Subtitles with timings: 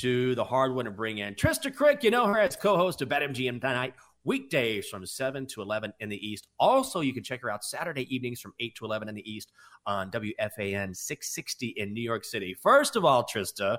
[0.00, 1.34] to the hard one to bring in.
[1.34, 3.92] Trysta Krick, you know her as co host of BetMGM tonight,
[4.24, 6.48] weekdays from 7 to 11 in the East.
[6.58, 9.52] Also, you can check her out Saturday evenings from 8 to 11 in the East
[9.84, 12.54] on WFAN 660 in New York City.
[12.54, 13.76] First of all, Trysta,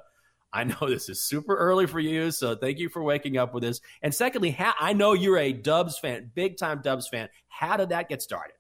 [0.54, 3.64] I know this is super early for you, so thank you for waking up with
[3.64, 3.82] us.
[4.04, 7.30] And secondly, I know you're a Dubs fan, big time Dubs fan.
[7.48, 8.54] How did that get started?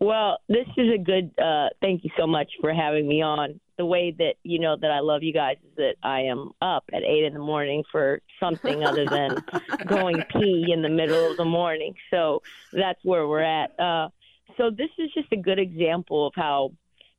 [0.00, 1.30] Well, this is a good.
[1.38, 3.60] Uh, thank you so much for having me on.
[3.78, 6.84] The way that you know that I love you guys is that I am up
[6.92, 9.42] at eight in the morning for something other than
[9.86, 11.94] going pee in the middle of the morning.
[12.10, 13.78] So that's where we're at.
[13.78, 14.08] Uh,
[14.56, 16.72] so this is just a good example of how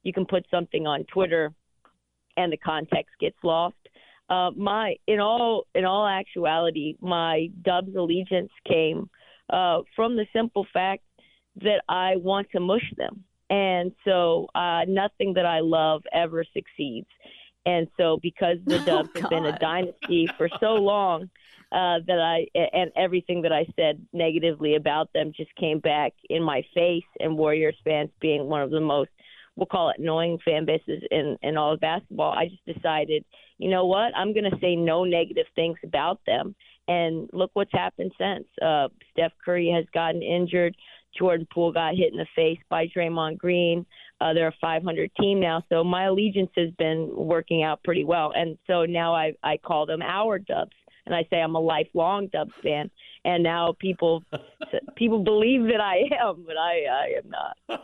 [0.04, 1.54] you can put something on Twitter
[2.38, 3.76] and the context gets lost.
[4.30, 9.10] Uh, my in all in all actuality, my Dubs allegiance came
[9.50, 11.04] uh, from the simple fact
[11.62, 17.08] that I want to mush them, and so uh, nothing that I love ever succeeds.
[17.68, 21.30] And so, because the Dubs oh, have been a dynasty for so long,
[21.72, 26.44] uh, that I and everything that I said negatively about them just came back in
[26.44, 27.04] my face.
[27.20, 29.10] And Warriors fans being one of the most
[29.56, 33.24] we'll call it annoying fan bases in, in all of basketball, I just decided,
[33.58, 36.56] you know what, I'm going to say no negative things about them.
[36.88, 38.46] And look what's happened since.
[38.62, 40.76] Uh, Steph Curry has gotten injured.
[41.18, 43.86] Jordan Poole got hit in the face by Draymond Green.
[44.22, 48.32] Uh, they're a 500 team now, so my allegiance has been working out pretty well.
[48.36, 52.28] And so now I I call them our Dubs, and I say I'm a lifelong
[52.28, 52.90] Dubs fan.
[53.24, 54.24] And now people
[54.96, 57.82] people believe that I am, but I I am not.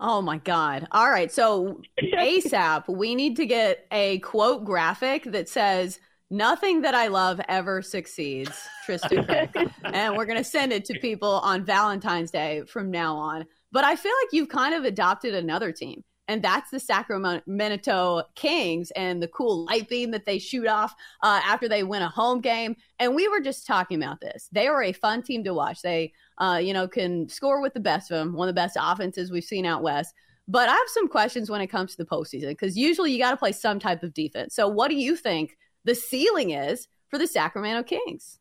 [0.00, 0.86] Oh my God.
[0.90, 1.32] All right.
[1.32, 5.98] So, ASAP, we need to get a quote graphic that says,
[6.30, 11.40] Nothing that I love ever succeeds, Trysta and we're going to send it to people
[11.40, 13.44] on Valentine's Day from now on.
[13.72, 18.90] But I feel like you've kind of adopted another team and that's the Sacramento Kings
[18.92, 22.40] and the cool light beam that they shoot off uh, after they win a home
[22.40, 22.76] game.
[22.98, 24.48] And we were just talking about this.
[24.50, 25.82] They are a fun team to watch.
[25.82, 28.78] They, uh, you know, can score with the best of them, one of the best
[28.80, 30.14] offenses we've seen out west.
[30.48, 33.30] But I have some questions when it comes to the postseason because usually you got
[33.30, 34.54] to play some type of defense.
[34.54, 38.38] So, what do you think the ceiling is for the Sacramento Kings?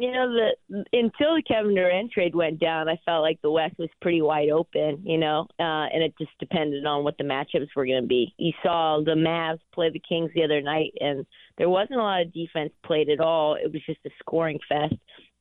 [0.00, 3.74] you know, the until the Kevin Durant trade went down, I felt like the West
[3.78, 7.68] was pretty wide open, you know, uh, and it just depended on what the matchups
[7.76, 8.34] were going to be.
[8.38, 11.26] You saw the Mavs play the Kings the other night, and
[11.58, 13.56] there wasn't a lot of defense played at all.
[13.56, 14.94] It was just a scoring fest.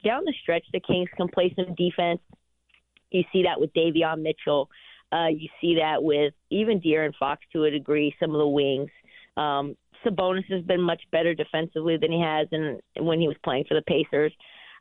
[0.03, 2.19] Down the stretch, the Kings can play some defense.
[3.11, 4.69] You see that with Davion Mitchell.
[5.09, 8.91] Uh, you see that with even De'Aaron Fox to a degree, some of the wings.
[9.37, 13.65] Um, Sabonis has been much better defensively than he has in, when he was playing
[13.67, 14.33] for the Pacers.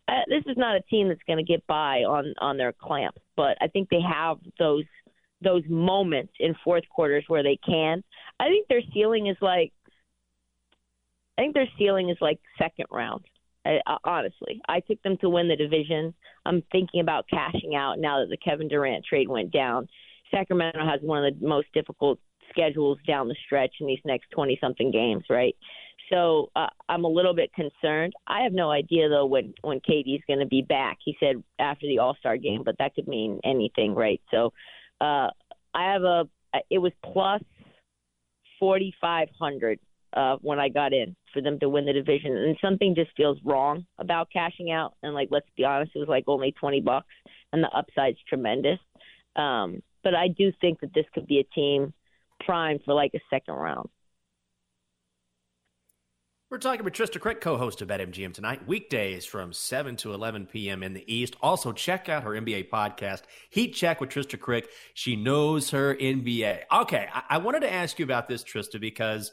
[0.09, 3.17] Uh, this is not a team that's going to get by on on their clamp,
[3.37, 4.85] but I think they have those
[5.43, 8.03] those moments in fourth quarters where they can.
[8.41, 9.73] I think their ceiling is like
[11.37, 13.25] I think their ceiling is like second round.
[13.65, 16.15] I, uh, honestly, I took them to win the division.
[16.47, 19.89] I'm thinking about cashing out now that the Kevin Durant trade went down.
[20.31, 22.19] Sacramento has one of the most difficult
[22.51, 25.57] schedules down the stretch in these next 20 something games, right?
[26.11, 28.13] So uh, I'm a little bit concerned.
[28.27, 30.99] I have no idea though when when KD's going to be back.
[31.05, 34.21] He said after the All Star game, but that could mean anything, right?
[34.31, 34.53] So
[35.01, 35.29] uh,
[35.75, 36.29] I have a
[36.71, 37.43] it was plus
[38.59, 39.79] 4500
[40.15, 43.39] uh, when I got in for them to win the division, and something just feels
[43.45, 44.95] wrong about cashing out.
[45.03, 47.15] And like, let's be honest, it was like only 20 bucks,
[47.53, 48.79] and the upside's tremendous.
[49.37, 51.93] Um, but I do think that this could be a team
[52.45, 53.89] prime for like a second round.
[56.51, 60.83] We're talking with Trysta Krick, co-host of BetMGM tonight, weekdays from 7 to 11 p.m.
[60.83, 61.37] in the East.
[61.43, 64.65] Also, check out her NBA podcast, Heat Check with Trysta Krick.
[64.95, 66.61] She knows her NBA.
[66.73, 69.31] Okay, I-, I wanted to ask you about this, Trysta, because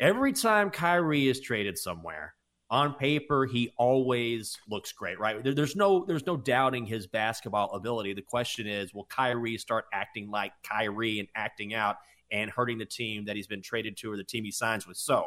[0.00, 2.34] every time Kyrie is traded somewhere,
[2.70, 5.42] on paper he always looks great, right?
[5.42, 8.14] There, there's no there's no doubting his basketball ability.
[8.14, 11.96] The question is, will Kyrie start acting like Kyrie and acting out
[12.30, 14.96] and hurting the team that he's been traded to or the team he signs with?
[14.96, 15.26] So,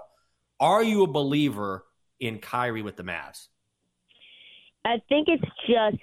[0.60, 1.86] are you a believer
[2.20, 3.48] in Kyrie with the Mavs?
[4.84, 6.02] I think it's just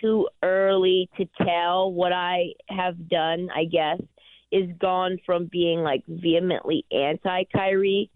[0.00, 1.92] too early to tell.
[1.92, 4.00] What I have done, I guess,
[4.52, 8.10] is gone from being like vehemently anti Kyrie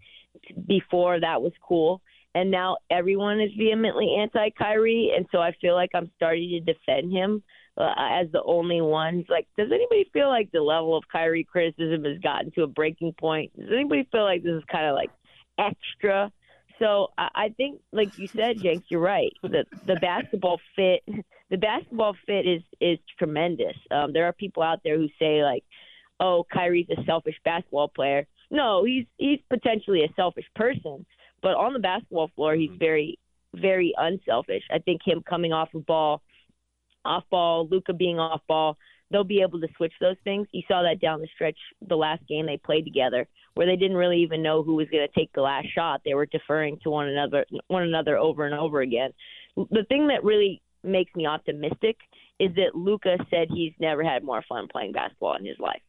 [0.67, 2.03] before that was cool.
[2.35, 5.13] And now everyone is vehemently anti Kyrie.
[5.17, 7.43] And so I feel like I'm starting to defend him
[7.77, 9.25] uh, as the only one.
[9.29, 13.15] Like, does anybody feel like the level of Kyrie criticism has gotten to a breaking
[13.19, 13.57] point?
[13.59, 15.11] Does anybody feel like this is kind of like
[15.59, 16.33] extra?
[16.79, 19.33] So I I think, like you said, Jenks, you're right.
[19.43, 21.03] The the basketball fit,
[21.51, 23.77] the basketball fit is is tremendous.
[23.91, 25.65] Um, there are people out there who say like,
[26.21, 31.07] "Oh, Kyrie's a selfish basketball player." No, he's he's potentially a selfish person,
[31.43, 33.19] but on the basketball floor, he's very
[33.55, 34.63] very unselfish.
[34.73, 36.23] I think him coming off of ball,
[37.05, 38.77] off ball, Luka being off ball,
[39.11, 40.47] they'll be able to switch those things.
[40.53, 43.97] You saw that down the stretch the last game they played together where they didn't
[43.97, 46.03] really even know who was going to take the last shot.
[46.05, 49.11] They were deferring to one another one another over and over again.
[49.57, 51.97] The thing that really makes me optimistic
[52.41, 55.83] is that Luka said he's never had more fun playing basketball in his life.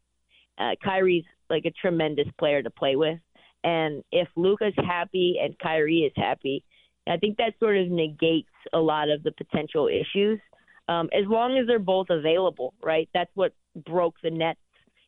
[0.57, 3.19] Uh, Kyrie's like a tremendous player to play with,
[3.63, 6.63] and if Luka's happy and Kyrie is happy,
[7.07, 10.39] I think that sort of negates a lot of the potential issues.
[10.87, 13.09] Um, as long as they're both available, right?
[13.13, 13.53] That's what
[13.85, 14.59] broke the Nets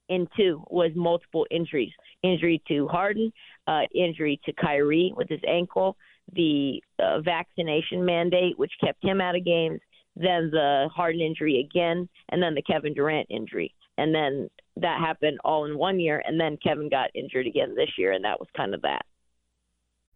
[0.09, 1.91] in two was multiple injuries
[2.24, 3.31] injury to Harden,
[3.68, 5.97] uh, injury to Kyrie with his ankle,
[6.33, 9.79] the uh, vaccination mandate, which kept him out of games,
[10.15, 13.73] then the Harden injury again, and then the Kevin Durant injury.
[13.97, 17.89] And then that happened all in one year, and then Kevin got injured again this
[17.97, 19.06] year, and that was kind of that.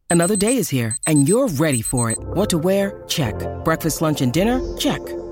[0.10, 2.18] Another day is here, and you're ready for it.
[2.20, 3.04] What to wear?
[3.08, 3.36] Check.
[3.64, 4.60] Breakfast, lunch, and dinner?
[4.78, 5.02] Check.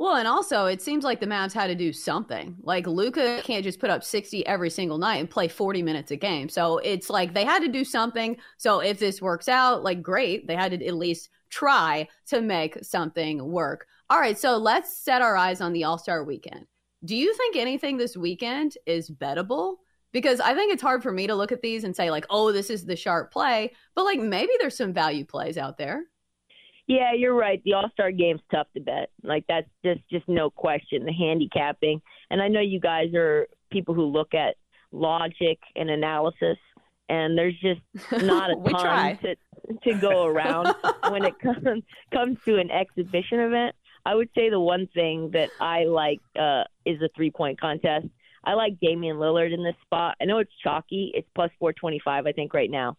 [0.00, 2.56] Well, and also it seems like the Mavs had to do something.
[2.62, 6.16] Like Luka can't just put up 60 every single night and play 40 minutes a
[6.16, 6.48] game.
[6.48, 8.38] So it's like they had to do something.
[8.56, 12.82] So if this works out, like great, they had to at least try to make
[12.82, 13.86] something work.
[14.08, 16.66] All right, so let's set our eyes on the All-Star weekend.
[17.04, 19.76] Do you think anything this weekend is bettable?
[20.12, 22.52] Because I think it's hard for me to look at these and say like, "Oh,
[22.52, 26.06] this is the sharp play," but like maybe there's some value plays out there.
[26.90, 27.62] Yeah, you're right.
[27.64, 29.10] The All Star game's tough to bet.
[29.22, 31.04] Like that's just just no question.
[31.04, 34.56] The handicapping, and I know you guys are people who look at
[34.90, 36.58] logic and analysis,
[37.08, 37.80] and there's just
[38.24, 39.36] not a ton to
[39.84, 40.74] to go around
[41.10, 43.76] when it comes comes to an exhibition event.
[44.04, 48.08] I would say the one thing that I like uh, is the three point contest.
[48.42, 50.16] I like Damian Lillard in this spot.
[50.20, 51.12] I know it's chalky.
[51.14, 52.96] It's plus 425, I think, right now.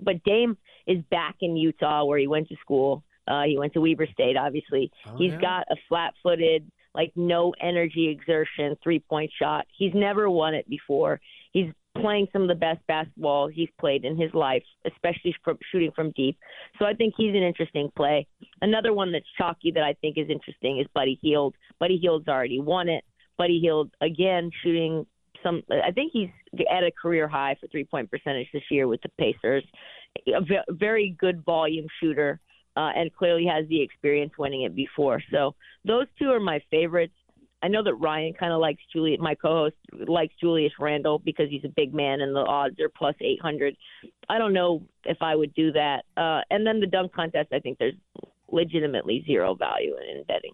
[0.00, 3.04] But Dame is back in Utah where he went to school.
[3.26, 4.90] Uh, he went to Weber State, obviously.
[5.06, 5.40] Oh, He's yeah.
[5.40, 9.66] got a flat footed, like no energy exertion three point shot.
[9.76, 11.20] He's never won it before.
[11.52, 15.90] He's playing some of the best basketball he's played in his life, especially from shooting
[15.94, 16.38] from deep.
[16.78, 18.26] So I think he's an interesting play.
[18.60, 21.54] Another one that's chalky that I think is interesting is Buddy Hield.
[21.80, 23.04] Buddy Hield's already won it.
[23.38, 25.06] Buddy Hield again shooting
[25.42, 25.62] some.
[25.70, 26.28] I think he's
[26.70, 29.64] at a career high for three point percentage this year with the Pacers.
[30.28, 30.40] A
[30.70, 32.40] very good volume shooter
[32.76, 35.22] uh, and clearly has the experience winning it before.
[35.30, 35.54] So
[35.84, 37.14] those two are my favorites.
[37.62, 41.64] I know that Ryan kind of likes Julius, my co-host likes Julius Randle because he's
[41.64, 43.74] a big man and the odds are plus 800.
[44.28, 46.04] I don't know if I would do that.
[46.16, 47.94] Uh, and then the dunk contest, I think there's
[48.48, 50.52] legitimately zero value in betting.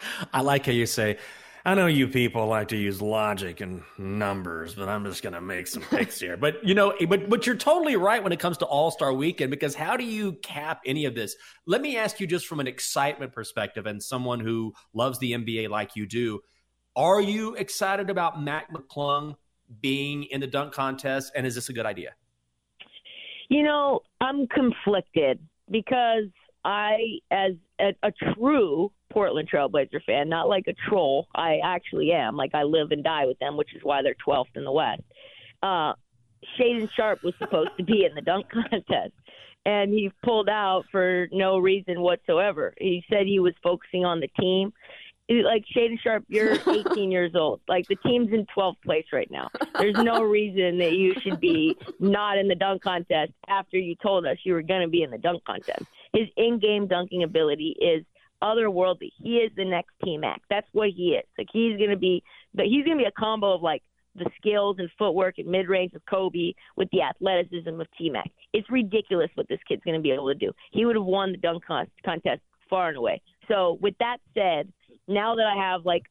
[0.32, 1.18] I like how you say
[1.64, 5.40] I know you people like to use logic and numbers, but I'm just going to
[5.40, 6.36] make some picks here.
[6.36, 9.50] But you know, but but you're totally right when it comes to All Star Weekend
[9.50, 11.36] because how do you cap any of this?
[11.66, 15.68] Let me ask you just from an excitement perspective and someone who loves the NBA
[15.68, 16.40] like you do,
[16.96, 19.36] are you excited about Mac McClung
[19.80, 22.14] being in the dunk contest, and is this a good idea?
[23.48, 26.24] You know, I'm conflicted because
[26.64, 32.36] I, as a, a true Portland Trailblazer fan, not like a troll, I actually am.
[32.36, 35.02] Like I live and die with them, which is why they're 12th in the West.
[35.62, 35.94] Uh,
[36.58, 39.12] Shaedon Sharpe was supposed to be in the dunk contest,
[39.66, 42.74] and he pulled out for no reason whatsoever.
[42.78, 44.72] He said he was focusing on the team
[45.28, 47.60] like Shaedon Sharpe, you're 18 years old.
[47.68, 49.48] Like the team's in 12th place right now.
[49.78, 54.26] There's no reason that you should be not in the dunk contest after you told
[54.26, 55.84] us you were going to be in the dunk contest.
[56.12, 58.04] His in-game dunking ability is
[58.42, 59.10] otherworldly.
[59.22, 60.42] He is the next T Mac.
[60.50, 61.24] That's what he is.
[61.36, 62.22] Like he's to be,
[62.54, 63.82] but he's to be a combo of like
[64.14, 68.30] the skills and footwork and mid range of Kobe with the athleticism of T Mac.
[68.52, 70.52] It's ridiculous what this kid's to be able to do.
[70.72, 71.64] He would have won the dunk
[72.04, 73.22] contest far and away.
[73.48, 74.72] So with that said
[75.06, 76.02] now that I have like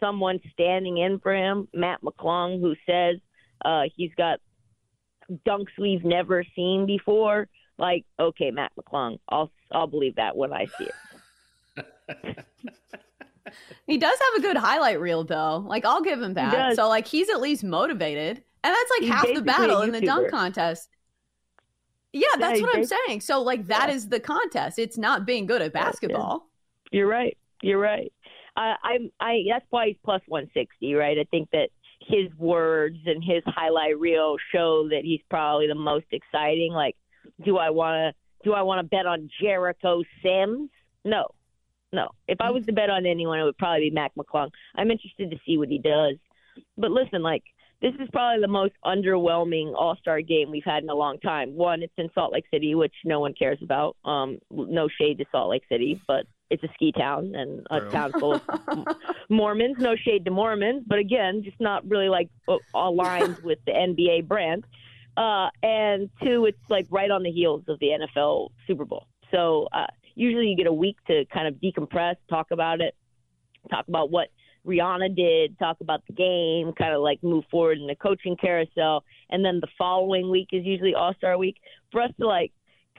[0.00, 3.16] someone standing in for him, Matt McClung, who says
[3.64, 4.40] uh, he's got
[5.46, 7.48] dunks we've never seen before.
[7.78, 10.94] Like, okay, Matt McClung, I'll I'll believe that when I see it.
[13.86, 15.64] He does have a good highlight reel, though.
[15.66, 16.76] Like, I'll give him that.
[16.76, 20.00] So, like, he's at least motivated, and that's like he's half the battle in the
[20.00, 20.88] dunk contest.
[22.12, 23.20] Yeah, that's yeah, what I'm saying.
[23.20, 23.94] So, like, that yeah.
[23.94, 24.78] is the contest.
[24.78, 26.48] It's not being good at basketball.
[26.90, 27.36] You're right.
[27.62, 28.12] You're right.
[28.56, 31.18] I, I'm I that's why he's plus 160, right?
[31.18, 31.68] I think that
[32.00, 36.72] his words and his highlight reel show that he's probably the most exciting.
[36.72, 36.96] Like,
[37.44, 40.70] do I want to do I want to bet on Jericho Sims?
[41.04, 41.28] No,
[41.92, 42.08] no.
[42.28, 44.50] If I was to bet on anyone, it would probably be Mac McClung.
[44.76, 46.16] I'm interested to see what he does.
[46.76, 47.42] But listen, like
[47.80, 51.54] this is probably the most underwhelming All Star game we've had in a long time.
[51.54, 53.96] One, it's in Salt Lake City, which no one cares about.
[54.04, 57.90] Um, no shade to Salt Lake City, but it's a ski town and a True.
[57.90, 58.42] town full of
[59.30, 59.78] Mormons.
[59.78, 62.28] No shade to Mormons, but again, just not really like
[62.74, 64.64] aligned with the NBA brand.
[65.16, 69.06] Uh, and two, it's like right on the heels of the NFL Super Bowl.
[69.30, 72.94] So uh, usually you get a week to kind of decompress, talk about it,
[73.70, 74.28] talk about what
[74.66, 79.04] Rihanna did, talk about the game, kind of like move forward in the coaching carousel.
[79.30, 81.56] And then the following week is usually All Star week.
[81.92, 82.52] For us to like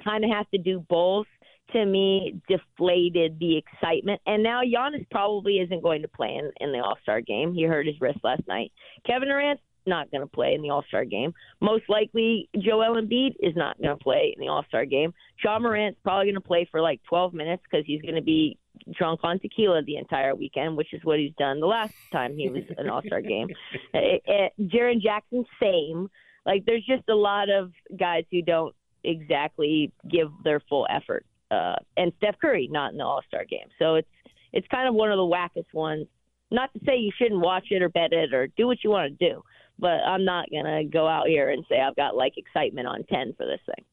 [0.04, 1.28] kind of have to do both
[1.74, 4.22] to me deflated the excitement.
[4.26, 7.54] And now Giannis probably isn't going to play in, in the All Star game.
[7.54, 8.72] He hurt his wrist last night.
[9.06, 11.34] Kevin Durant's not going to play in the All Star game.
[11.60, 15.14] Most likely, Joel Embiid is not going to play in the All Star game.
[15.44, 18.58] Ja Morant's probably going to play for like 12 minutes because he's going to be
[18.98, 22.50] drunk on tequila the entire weekend, which is what he's done the last time he
[22.50, 23.50] was an All Star game.
[23.94, 26.10] It, it, Jaren Jackson, same.
[26.46, 31.76] Like, there's just a lot of guys who don't exactly give their full effort uh,
[31.98, 33.68] and Steph Curry not in the All Star game.
[33.78, 34.08] So it's
[34.54, 36.08] it's kind of one of the wackest ones.
[36.50, 39.18] Not to say you shouldn't watch it or bet it or do what you want
[39.18, 39.44] to do,
[39.82, 43.34] but I'm not gonna go out here and say I've got like excitement on ten
[43.36, 43.86] for this thing.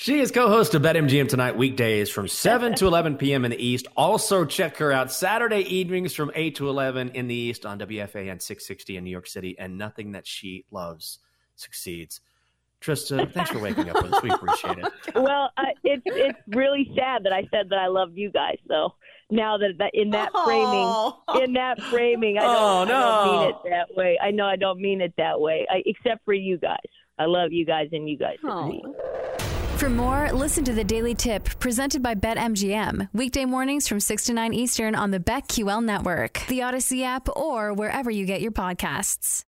[0.00, 3.44] She is co-host of BetMGM tonight weekdays from 7 to 11 p.m.
[3.44, 3.88] in the East.
[3.96, 8.40] Also check her out Saturday evenings from 8 to 11 in the East on WFAN
[8.40, 9.58] 660 in New York City.
[9.58, 11.18] And nothing that she loves
[11.56, 12.20] succeeds.
[12.80, 14.22] Trysta, thanks for waking up with us.
[14.22, 14.92] We appreciate it.
[15.16, 18.58] Well, uh, it's it's really sad that I said that I love you guys.
[18.68, 18.94] So
[19.30, 21.20] now that, that in that oh.
[21.28, 22.96] framing, in that framing, I don't, oh, no.
[22.96, 24.18] I don't mean it that way.
[24.22, 25.66] I know I don't mean it that way.
[25.70, 26.78] I, except for you guys,
[27.18, 28.36] I love you guys, and you guys.
[28.44, 28.94] Oh.
[29.76, 33.10] For more, listen to the Daily Tip presented by BetMGM.
[33.12, 37.72] Weekday mornings from 6 to 9 Eastern on the BetQL network, the Audacy app, or
[37.72, 39.44] wherever you get your podcasts.